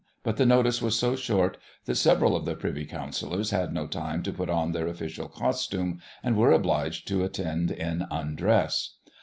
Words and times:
but 0.23 0.37
the 0.37 0.47
notice 0.47 0.81
was 0.81 0.97
so 0.97 1.15
short 1.15 1.57
that 1.85 1.93
several 1.93 2.35
of 2.35 2.43
the 2.43 2.55
Privy 2.55 2.85
Coun 2.85 3.09
cillors 3.09 3.51
had 3.51 3.71
no 3.71 3.85
time 3.85 4.23
to 4.23 4.33
put 4.33 4.49
on 4.49 4.71
their 4.71 4.87
official 4.87 5.27
costume, 5.27 6.01
and 6.23 6.35
were 6.35 6.51
obliged 6.51 7.07
to 7.07 7.23
attend 7.23 7.69
in 7.69 8.07
tmdress. 8.09 8.93